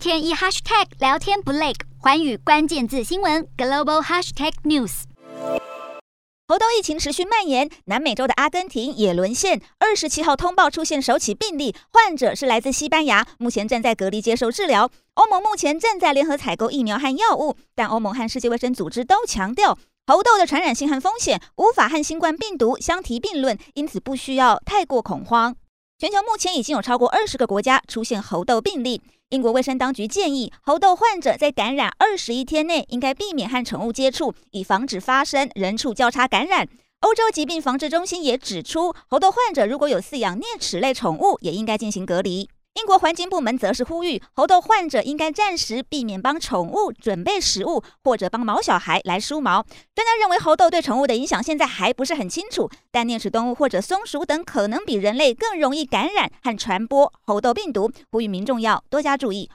[0.00, 5.02] 天一 hashtag 聊天不累，寰宇关键字新闻 global hashtag news。
[6.48, 9.60] 猴痘疫情持续蔓延，南美洲的阿根廷也沦陷。
[9.78, 14.90] 二十七号通报出现首起病例，患者是来自西班牙，目前正在隔离接受治疗。
[15.16, 19.76] 欧盟目前正在联合采购疫苗和药物，但欧盟和世界卫生组织都强调，
[20.06, 25.56] 猴痘的传染性和风险无法和新冠病毒相提并论，因此不需要太过恐慌。
[26.00, 29.02] 全球目前已经有超过二十个国家出现猴痘病例。
[29.28, 36.66] 英国卫生当局建议，猴痘患者在感染二十一天内应该避免和宠物接触，以防止发生人畜交叉感染。
[37.00, 42.48] 欧洲疾病防治中心也指出，猴痘患者如果有饲养啮齿类宠物，也应该进行隔离。
[42.74, 49.62] 英国环境部门则是呼吁，猴痘患者应该暂时避免帮宠物准备食物，或者帮毛小孩来梳毛。
[49.92, 59.50] 专家认为，猴痘对宠物的影响现在还不是很清楚，但啮齿动物或者松鼠等可能比人类更容易感染和传播猴痘病毒，呼吁民众要多加注意。